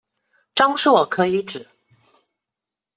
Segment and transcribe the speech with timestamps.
[0.55, 1.67] 张硕可以指：